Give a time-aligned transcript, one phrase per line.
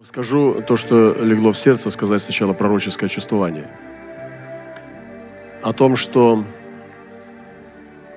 [0.00, 3.66] Скажу то, что легло в сердце, сказать сначала пророческое чувствование.
[5.60, 6.44] О том, что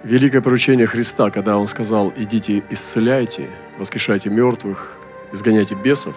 [0.04, 3.50] великое поручение Христа, когда Он сказал, идите исцеляйте,
[3.80, 4.96] воскрешайте мертвых,
[5.34, 6.14] изгоняйте бесов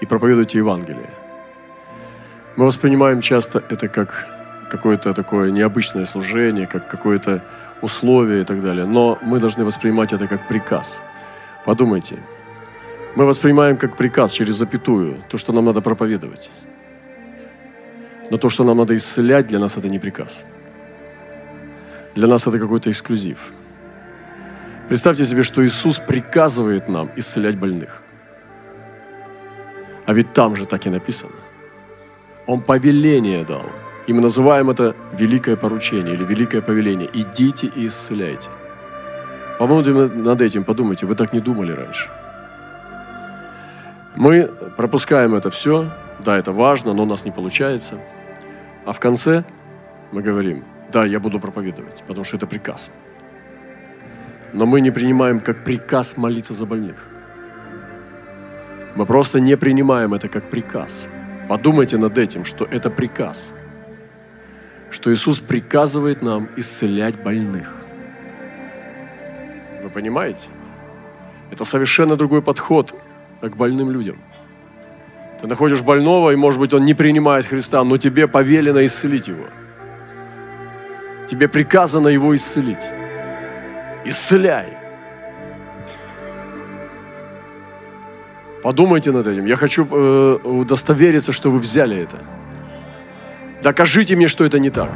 [0.00, 1.10] и проповедуйте Евангелие.
[2.54, 4.28] Мы воспринимаем часто это как
[4.70, 7.42] какое-то такое необычное служение, как какое-то
[7.82, 8.86] условие и так далее.
[8.86, 11.02] Но мы должны воспринимать это как приказ.
[11.64, 12.20] Подумайте–
[13.18, 16.50] мы воспринимаем как приказ через запятую то, что нам надо проповедовать.
[18.30, 20.46] Но то, что нам надо исцелять, для нас это не приказ.
[22.14, 23.52] Для нас это какой-то эксклюзив.
[24.88, 28.02] Представьте себе, что Иисус приказывает нам исцелять больных.
[30.06, 31.32] А ведь там же так и написано.
[32.46, 33.66] Он повеление дал.
[34.06, 37.10] И мы называем это великое поручение или великое повеление.
[37.12, 38.48] Идите и исцеляйте.
[39.58, 41.06] По-моему, над этим подумайте.
[41.06, 42.08] Вы так не думали раньше.
[44.18, 48.00] Мы пропускаем это все, да, это важно, но у нас не получается.
[48.84, 49.44] А в конце
[50.10, 52.90] мы говорим, да, я буду проповедовать, потому что это приказ.
[54.52, 56.96] Но мы не принимаем как приказ молиться за больных.
[58.96, 61.08] Мы просто не принимаем это как приказ.
[61.48, 63.54] Подумайте над этим, что это приказ.
[64.90, 67.72] Что Иисус приказывает нам исцелять больных.
[69.80, 70.48] Вы понимаете?
[71.52, 72.96] Это совершенно другой подход
[73.40, 74.16] к больным людям.
[75.40, 79.46] Ты находишь больного, и, может быть, он не принимает Христа, но тебе повелено исцелить его.
[81.30, 82.84] Тебе приказано его исцелить.
[84.04, 84.76] Исцеляй.
[88.62, 89.44] Подумайте над этим.
[89.46, 92.18] Я хочу э, удостовериться, что вы взяли это.
[93.62, 94.90] Докажите мне, что это не так.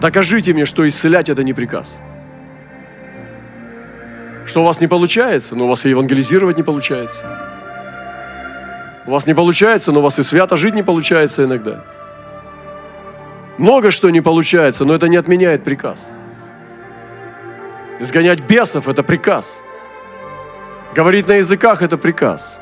[0.00, 2.00] Докажите мне, что исцелять это не приказ
[4.46, 7.20] что у вас не получается, но у вас и евангелизировать не получается.
[9.06, 11.84] У вас не получается, но у вас и свято жить не получается иногда.
[13.58, 16.08] Много что не получается, но это не отменяет приказ.
[18.00, 19.58] Изгонять бесов– это приказ.
[20.94, 22.60] Говорить на языках– это приказ.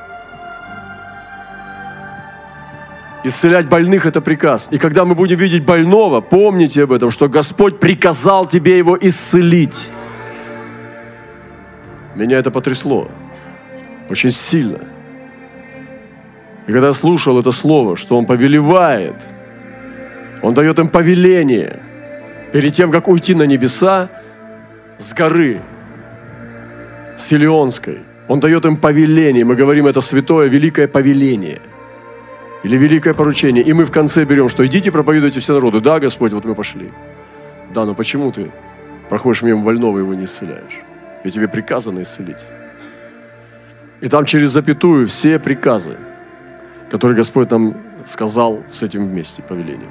[3.25, 4.69] Исцелять больных– это приказ.
[4.71, 9.89] И когда мы будем видеть больного, помните об этом, что Господь приказал тебе его исцелить.
[12.15, 13.09] Меня это потрясло
[14.09, 14.81] очень сильно.
[16.67, 19.15] И когда я слушал это слово, что Он повелевает,
[20.43, 21.81] Он дает им повеление
[22.53, 24.09] перед тем, как уйти на небеса
[24.99, 25.61] с горы,
[27.17, 27.33] с
[28.29, 29.45] Он дает им повеление.
[29.45, 31.61] Мы говорим, это святое, великое повеление.
[32.63, 33.63] Или великое поручение.
[33.63, 35.83] И мы в конце берем, что идите проповедуйте все народу.
[35.83, 36.91] Да, Господь, вот мы пошли.
[37.75, 38.51] Да, но почему ты
[39.11, 40.81] проходишь мимо больного и его не исцеляешь?
[41.25, 42.45] И тебе приказано исцелить.
[44.01, 45.97] И там через запятую все приказы,
[46.91, 49.91] которые Господь нам сказал с этим вместе, повелением.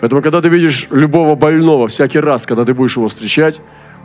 [0.00, 3.60] Поэтому, когда ты видишь любого больного, всякий раз, когда ты будешь его встречать,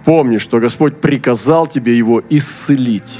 [0.05, 3.19] помни, что Господь приказал тебе его исцелить.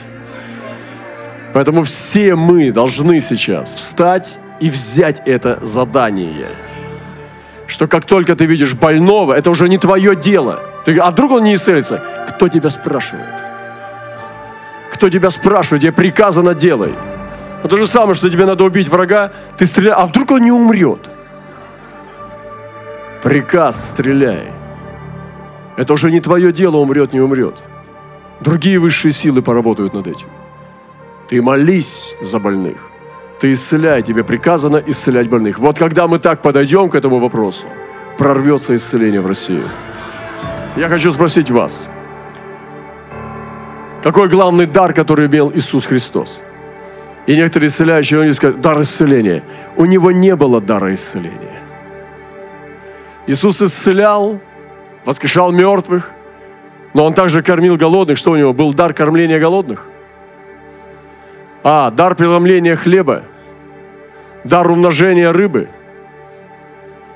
[1.54, 6.50] Поэтому все мы должны сейчас встать и взять это задание.
[7.68, 10.62] Что как только ты видишь больного, это уже не твое дело.
[10.86, 12.02] Ты, а вдруг он не исцелится?
[12.28, 13.26] Кто тебя спрашивает?
[14.94, 15.82] Кто тебя спрашивает?
[15.82, 16.94] Тебе приказано делай.
[17.64, 20.52] Но то же самое, что тебе надо убить врага, ты стреляешь, а вдруг он не
[20.52, 21.10] умрет?
[23.24, 24.52] Приказ стреляй.
[25.76, 27.64] Это уже не твое дело, умрет, не умрет.
[28.40, 30.28] Другие высшие силы поработают над этим.
[31.28, 32.78] Ты молись за больных.
[33.40, 35.60] Ты исцеляй, тебе приказано исцелять больных.
[35.60, 37.66] Вот когда мы так подойдем к этому вопросу,
[38.18, 39.68] прорвется исцеление в Россию.
[40.76, 41.90] Я хочу спросить вас–
[44.04, 46.44] какой главный дар, который имел Иисус Христос?
[47.26, 49.44] И некоторые исцеляющие, они скажут, дар исцеления.
[49.76, 51.62] У него не было дара исцеления.
[53.26, 54.40] Иисус исцелял,
[55.04, 56.12] воскрешал мертвых,
[56.94, 58.18] но Он также кормил голодных.
[58.18, 58.54] Что у Него?
[58.54, 59.86] Был дар кормления голодных?
[61.64, 63.24] А, дар преломления хлеба,
[64.46, 65.68] дар умножения рыбы.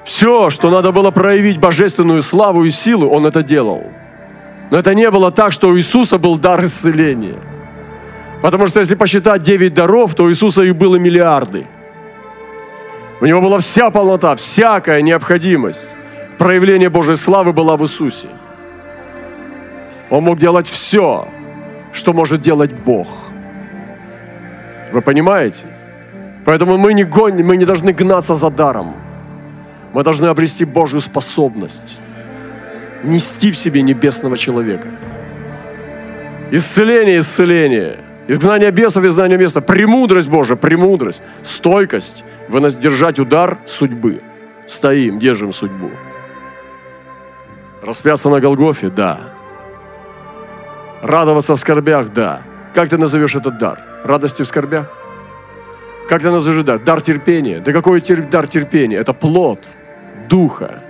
[0.04, 3.84] Все, что надо было проявить божественную славу и силу, Он это делал–
[4.72, 7.38] но это не было так, что у Иисуса был дар исцеления.
[8.42, 11.68] Потому что если посчитать 9 даров, то у Иисуса их было миллиарды.
[13.20, 15.96] У него была вся полнота, всякая необходимость.
[16.38, 18.30] Проявление Божьей славы была в Иисусе.
[20.10, 21.28] Он мог делать все,
[21.92, 23.08] что может делать Бог.
[24.94, 25.66] Вы понимаете?
[26.46, 28.96] Поэтому мы не, гоним, мы не должны гнаться за даром.
[29.94, 32.00] Мы должны обрести Божью способность
[33.04, 34.88] нести в себе небесного человека.
[36.52, 38.00] Исцеление, исцеление.
[38.28, 39.62] Изгнание бесов, изгнание места.
[39.62, 41.22] Премудрость Божия, премудрость.
[41.44, 42.24] Стойкость.
[42.50, 44.22] Вынос держать удар судьбы.
[44.68, 45.90] Стоим, держим судьбу.
[47.82, 48.90] Распяться на Голгофе?
[48.90, 49.20] Да.
[51.02, 52.14] Радоваться в скорбях?
[52.14, 52.42] Да.
[52.74, 53.80] Как ты назовешь этот дар?
[54.04, 54.92] Радости в скорбях?
[56.08, 56.80] Как ты назовешь дар?
[56.80, 57.60] Дар терпения.
[57.60, 58.98] Да какой дар терпения?
[58.98, 59.68] Это плод
[60.30, 60.84] Духа.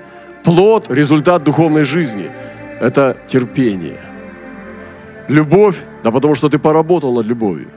[0.44, 2.32] Плод– результат духовной жизни.
[2.80, 4.00] Это терпение.
[5.28, 7.68] Любовь, да потому что ты поработал над любовью.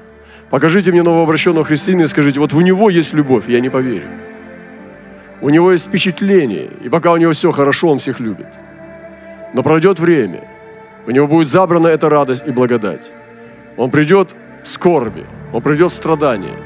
[0.48, 4.08] Покажите мне новообращенного христианина и скажите, вот у него есть любовь, я не поверю.
[5.42, 8.48] У него есть впечатление, и пока у него все хорошо, он всех любит.
[9.52, 10.48] Но пройдет время,
[11.06, 13.12] у него будет забрана эта радость и благодать.
[13.76, 16.56] Он придет в скорби, он придет в страдания,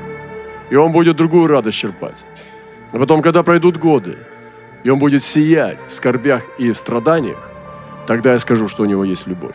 [0.70, 2.24] и он будет другую радость черпать.
[2.92, 4.16] А потом, когда пройдут годы,
[4.88, 7.36] и он будет сиять в скорбях и в страданиях,
[8.06, 9.54] тогда я скажу, что у него есть любовь.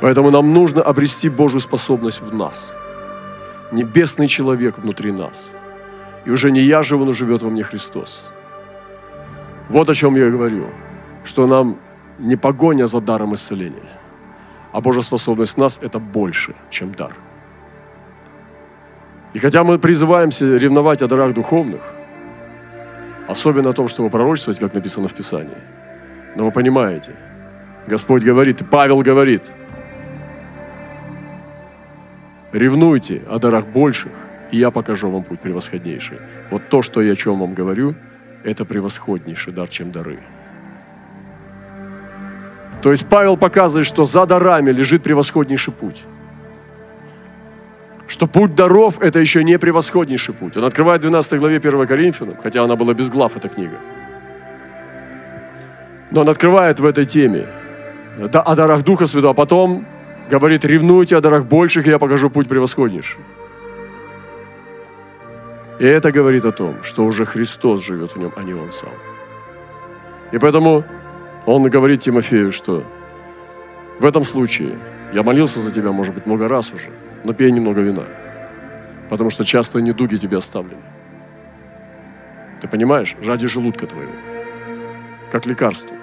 [0.00, 2.74] Поэтому нам нужно обрести Божью способность в нас.
[3.72, 5.52] Небесный человек внутри нас.
[6.24, 8.24] И уже не я живу, но живет во мне Христос.
[9.68, 10.68] Вот о чем я говорю.
[11.24, 11.76] Что нам
[12.18, 13.98] не погоня за даром исцеления,
[14.72, 17.14] а Божья способность в нас– это больше, чем дар.
[19.34, 21.93] И хотя мы призываемся ревновать о дарах духовных,
[23.28, 25.58] особенно о том, чтобы пророчествовать, как написано в Писании,
[26.36, 27.12] но вы понимаете,
[27.86, 29.44] Господь говорит, Павел говорит–
[32.54, 34.12] Ревнуйте о дарах больших,
[34.52, 36.18] и я покажу вам путь превосходнейший.
[36.50, 37.96] Вот то, что я о чем вам говорю,
[38.44, 40.20] это превосходнейший дар, чем дары.
[42.80, 46.04] То есть Павел показывает, что за дарами лежит превосходнейший путь.
[48.06, 50.56] Что путь даров– это еще не превосходнейший путь.
[50.56, 53.78] Он открывает в 12 главе 1 Коринфянам, хотя она была без глав, эта книга.
[56.10, 57.46] Но он открывает в этой теме
[58.18, 59.86] о дарах Духа Святого, а потом
[60.30, 63.20] говорит, ревнуйте о дарах больших, и я покажу путь превосходнейший.
[65.80, 68.92] И это говорит о том, что уже Христос живет в нем, а не он сам.
[70.30, 70.84] И поэтому
[71.46, 72.84] он говорит Тимофею, что
[73.98, 74.78] в этом случае
[75.12, 76.90] я молился за тебя, может быть, много раз уже,
[77.24, 78.04] но пей немного вина,
[79.10, 80.82] потому что часто недуги тебе оставлены.
[82.60, 83.16] Ты понимаешь?
[83.24, 84.12] Ради желудка твоего.
[85.32, 85.96] Как лекарство.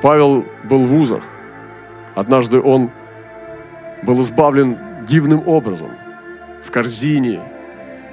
[0.00, 1.22] Павел был в вузах,
[2.14, 2.90] Однажды он
[4.02, 5.90] был избавлен дивным образом
[6.62, 7.40] в корзине.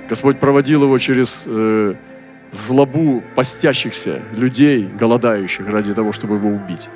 [0.07, 1.95] Господь проводил его через э,
[2.51, 6.89] злобу постящихся людей, голодающих ради того, чтобы его убить.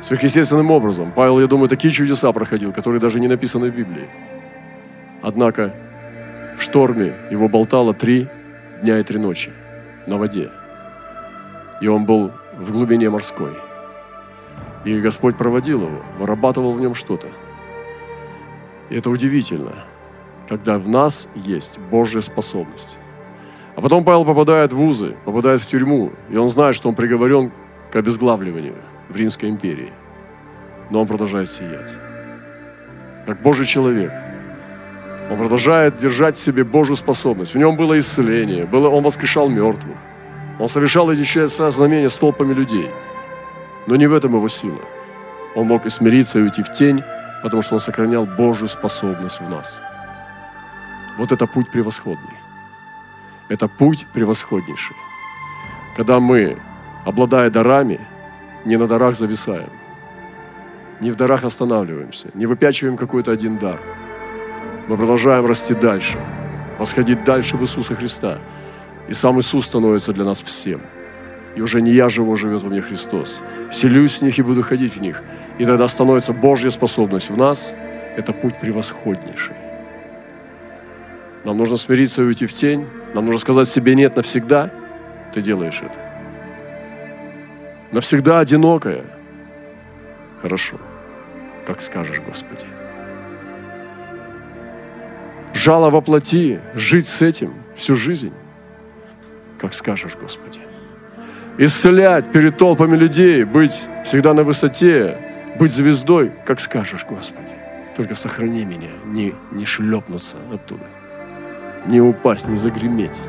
[0.00, 1.12] Сверхъестественным образом.
[1.14, 4.08] Павел, я думаю, такие чудеса проходил, которые даже не написаны в Библии.
[5.22, 5.74] Однако
[6.58, 8.28] в шторме его болтало три
[8.82, 9.52] дня и три ночи
[10.06, 10.50] на воде.
[11.80, 13.52] И он был в глубине морской–
[14.84, 17.28] и Господь проводил его, вырабатывал в нем что-то.
[18.88, 19.74] И это удивительно,
[20.48, 22.98] когда в нас есть Божья способность.
[23.76, 27.52] А потом Павел попадает в вузы, попадает в тюрьму, и он знает, что он приговорен
[27.92, 28.76] к обезглавливанию
[29.10, 29.92] в Римской империи.
[30.90, 31.92] Но он продолжает сиять.
[33.26, 34.12] Как Божий человек.
[35.30, 37.54] Он продолжает держать в себе Божью способность.
[37.54, 39.96] В нем было исцеление, было, он воскрешал мертвых.
[40.58, 42.90] Он совершал эти знамения с толпами людей–
[43.86, 44.80] но не в этом его сила.
[45.54, 47.02] Он мог и смириться, и уйти в тень,
[47.42, 49.82] потому что он сохранял Божью способность в нас.
[51.18, 52.38] Вот это путь превосходный.
[53.48, 54.96] Это путь превосходнейший.
[55.96, 56.56] Когда мы,
[57.04, 58.00] обладая дарами,
[58.64, 59.70] не на дарах зависаем,
[61.00, 63.80] не в дарах останавливаемся, не выпячиваем какой-то один дар.
[64.88, 66.18] Мы продолжаем расти дальше,
[66.78, 68.38] восходить дальше в Иисуса Христа.
[69.08, 70.80] И сам Иисус становится для нас всем–
[71.56, 73.42] и уже не я живу, живет во мне Христос.
[73.70, 75.22] Вселюсь в них и буду ходить в них.
[75.58, 77.74] И тогда становится Божья способность в нас.
[78.16, 79.54] Это путь превосходнейший.
[81.44, 82.86] Нам нужно смириться и уйти в тень.
[83.14, 84.70] Нам нужно сказать себе «нет» навсегда.
[85.32, 86.09] Ты делаешь это.
[87.92, 89.04] Навсегда одинокая.
[90.42, 90.76] Хорошо.
[91.66, 92.66] Как скажешь, Господи.
[95.54, 98.32] Жало воплоти, жить с этим всю жизнь.
[99.58, 100.60] Как скажешь, Господи
[101.60, 105.18] исцелять перед толпами людей, быть всегда на высоте,
[105.58, 107.48] быть звездой, как скажешь, Господи.
[107.96, 110.84] Только сохрани меня, не, не шлепнуться оттуда,
[111.86, 113.20] не упасть, не загреметь.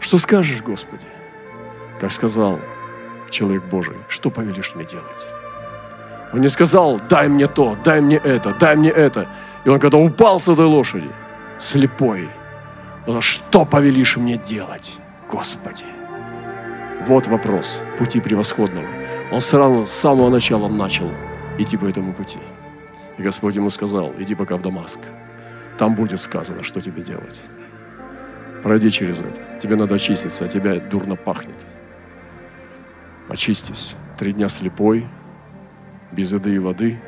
[0.00, 1.04] Что скажешь, Господи?
[2.00, 2.60] Как сказал
[3.30, 5.26] человек Божий, что повелишь мне делать?
[6.32, 9.26] Он не сказал, дай мне то, дай мне это, дай мне это.
[9.64, 11.10] И он когда упал с этой лошади,
[11.58, 12.28] слепой,
[13.06, 14.98] он сказал, что повелишь мне делать,
[15.30, 15.84] Господи?
[17.06, 18.86] Вот вопрос пути превосходного.
[19.32, 21.10] Он сразу с самого начала начал
[21.58, 22.38] идти по этому пути.
[23.16, 25.00] И Господь ему сказал, иди пока в Дамаск.
[25.78, 27.40] Там будет сказано, что тебе делать.
[28.62, 29.40] Пройди через это.
[29.60, 31.66] Тебе надо очиститься, а тебя дурно пахнет.
[33.28, 33.94] Очистись.
[34.16, 35.06] Три дня слепой,
[36.12, 36.98] без еды и воды,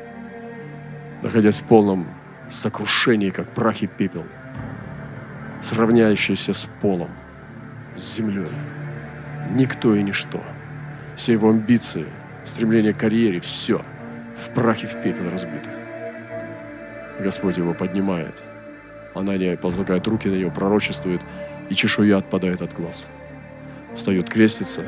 [1.23, 2.07] находясь в полном
[2.47, 4.23] сокрушении, как прах и пепел,
[5.61, 7.09] сравняющийся с полом,
[7.95, 8.47] с землей.
[9.49, 10.41] Никто и ничто.
[11.15, 12.05] Все его амбиции,
[12.43, 13.83] стремление к карьере, все
[14.37, 15.69] в прах и в пепел разбито.
[17.19, 18.41] Господь его поднимает.
[19.15, 21.21] Анания возлагает руки на него, пророчествует,
[21.69, 23.07] и чешуя отпадает от глаз.
[23.95, 24.83] Встает, крестится,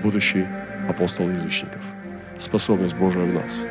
[0.00, 0.46] будущий
[0.88, 1.82] апостол язычников.
[2.38, 3.66] Способность Божия в нас.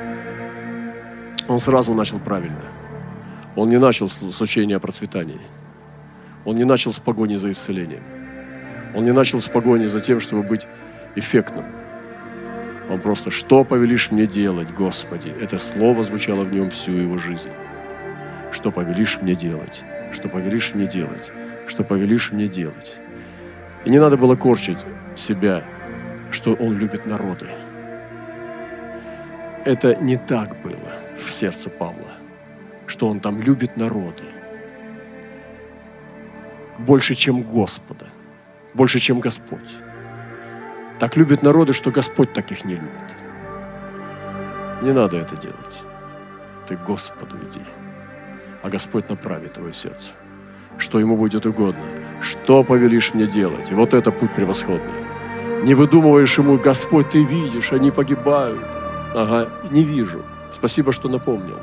[1.48, 2.65] Он сразу начал правильно.
[3.55, 5.41] Он не начал с учения о процветании.
[6.45, 8.03] Он не начал с погони за исцелением.
[8.95, 10.67] Он не начал с погони за тем, чтобы быть
[11.15, 11.65] эффектным.
[12.89, 15.33] Он просто, что повелишь мне делать, Господи?
[15.41, 17.51] Это слово звучало в нем всю его жизнь.
[18.51, 19.83] Что повелишь мне делать?
[20.12, 21.31] Что повелишь мне делать?
[21.67, 22.98] Что повелишь мне делать?
[23.86, 24.79] И не надо было корчить
[25.15, 25.63] себя,
[26.31, 27.50] что он любит народы.
[29.65, 32.13] Это не так было в сердце Павла,
[32.88, 34.24] что он там любит народы.
[36.77, 38.07] Больше, чем Господа,
[38.74, 39.75] больше, чем Господь.
[41.00, 43.15] Так любит народы, что Господь таких не любит.
[44.81, 45.83] Не надо это делать.
[46.67, 47.62] Ты Господу иди,
[48.63, 50.12] а Господь направит твое сердце.
[50.77, 51.83] Что Ему будет угодно.
[52.21, 53.71] Что повелишь мне делать?
[53.71, 55.08] И вот это путь превосходный.
[55.63, 58.63] Не выдумываешь Ему, Господь, Ты видишь, они погибают.
[59.13, 60.23] Ага, не вижу.
[60.51, 61.57] Спасибо, что напомнил.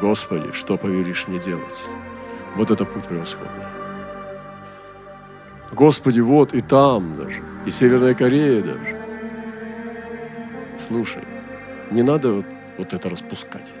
[0.00, 1.84] Господи, что повелишь мне делать?
[2.56, 3.66] Вот это путь превосходный.
[5.72, 8.96] Господи, вот и там даже, и Северная Корея даже.
[10.78, 11.22] Слушай,
[11.90, 12.46] не надо вот,
[12.78, 13.72] вот это распускать.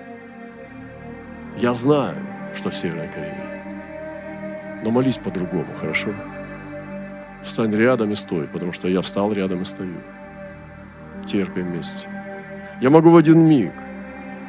[1.56, 2.16] Я знаю,
[2.54, 4.82] что в Северной Корее.
[4.84, 6.10] Но молись по-другому, хорошо?
[7.42, 9.98] Встань рядом и стой, потому что я встал рядом и стою.
[11.26, 12.08] Терпим вместе.
[12.80, 13.72] Я могу в один миг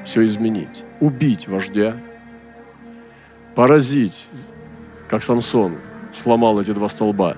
[0.06, 0.84] все изменить.
[1.00, 1.96] Убить вождя,
[3.56, 4.28] поразить,
[5.10, 5.78] как Самсон
[6.14, 7.38] сломал эти два столба,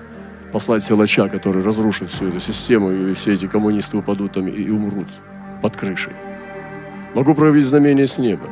[0.52, 5.08] послать силача, который разрушит всю эту систему, и все эти коммунисты упадут там и умрут
[5.62, 6.12] под крышей.
[7.14, 8.48] Могу проявить знамение с неба.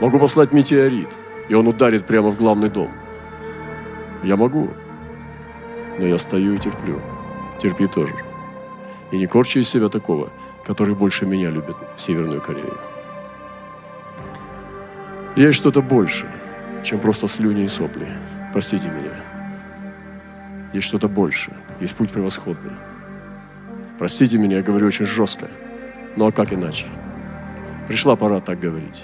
[0.00, 1.08] Могу послать метеорит,
[1.48, 2.90] и он ударит прямо в главный дом.
[4.22, 4.70] Я могу,
[5.98, 7.00] но я стою и терплю.
[7.58, 8.14] Терпи тоже.
[9.10, 10.30] И не корчи из себя такого,
[10.64, 12.76] который больше меня любит Северную Корею.
[15.36, 16.26] Есть что-то больше,
[16.84, 18.06] чем просто слюни и сопли.
[18.52, 19.14] Простите меня.
[20.72, 21.52] Есть что-то больше.
[21.80, 22.72] Есть путь превосходный.
[23.98, 25.48] Простите меня, я говорю очень жестко.
[26.16, 26.86] Ну а как иначе?
[27.88, 29.02] Пришла пора так говорить.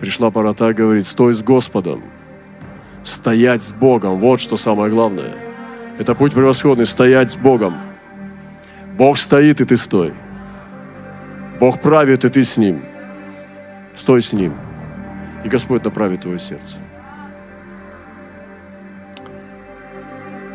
[0.00, 1.06] Пришла пора так говорить.
[1.06, 2.02] Стой с Господом.
[3.04, 4.18] Стоять с Богом.
[4.18, 5.47] Вот что самое главное.
[5.98, 6.86] Это путь превосходный.
[6.86, 7.74] Стоять с Богом.
[8.96, 10.14] Бог стоит, и ты стой.
[11.58, 12.84] Бог правит, и ты с Ним.
[13.94, 14.54] Стой с Ним.
[15.44, 16.76] И Господь направит твое сердце.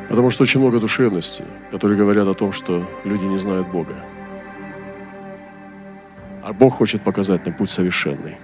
[0.07, 3.95] Потому что очень много душевностей, которые говорят о том, что люди не знают Бога.
[6.41, 8.37] А Бог хочет показать нам путь совершенный.